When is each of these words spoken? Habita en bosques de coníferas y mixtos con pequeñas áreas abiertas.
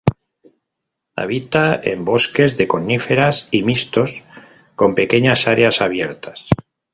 Habita 1.15 1.79
en 1.91 2.05
bosques 2.05 2.57
de 2.57 2.67
coníferas 2.67 3.47
y 3.51 3.61
mixtos 3.61 4.23
con 4.75 4.95
pequeñas 4.95 5.47
áreas 5.47 5.79
abiertas. 5.83 6.47